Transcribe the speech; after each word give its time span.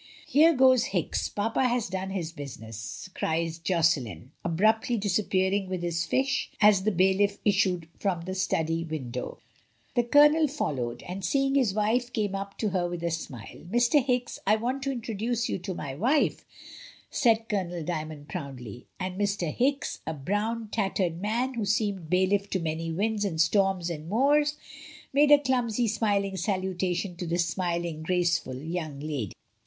"There 0.33 0.55
goes 0.55 0.85
Hicks; 0.85 1.29
papa 1.29 1.67
has 1.67 1.87
done 1.87 2.09
his 2.09 2.31
business," 2.31 3.07
cries 3.13 3.59
Josselin, 3.59 4.31
abruptly 4.43 4.97
disappearing 4.97 5.69
with 5.69 5.83
his 5.83 6.07
fish 6.07 6.49
as 6.59 6.85
the 6.85 6.91
bailiff 6.91 7.37
issued 7.45 7.87
from 7.99 8.21
the 8.21 8.33
study 8.33 8.83
window. 8.83 9.37
The 9.93 10.01
232 10.01 10.03
MRS. 10.03 10.09
DYMOND. 10.09 10.11
Colonel 10.11 10.47
followed, 10.87 11.03
and 11.03 11.23
seeing 11.23 11.53
his 11.53 11.75
wife, 11.75 12.11
came 12.11 12.33
up 12.33 12.57
to 12.57 12.69
her 12.69 12.89
with 12.89 13.03
a 13.03 13.11
smile. 13.11 13.59
"Mr. 13.69 14.03
Hicks, 14.03 14.39
I 14.47 14.55
want 14.55 14.81
to 14.81 14.91
introduce 14.91 15.47
you 15.47 15.59
to 15.59 15.75
my 15.75 15.93
wife," 15.93 16.45
said 17.11 17.47
Colonel 17.47 17.83
Dymond, 17.83 18.27
proudly; 18.27 18.87
and 18.99 19.19
Mr. 19.21 19.53
Hicks, 19.53 19.99
a 20.07 20.15
brown, 20.15 20.69
tattered 20.71 21.21
man, 21.21 21.53
who 21.53 21.65
seemed 21.65 22.09
bailiff 22.09 22.49
to 22.49 22.59
many 22.59 22.91
winds 22.91 23.23
and 23.23 23.39
storms 23.39 23.91
and 23.91 24.09
moors, 24.09 24.55
made 25.13 25.29
a 25.29 25.37
clumsy, 25.37 25.87
smil 25.87 26.25
ing 26.25 26.37
salutation 26.37 27.15
to 27.17 27.27
the 27.27 27.37
smiling, 27.37 28.01
graceful 28.01 28.55
young 28.57 28.99
lady. 28.99 29.33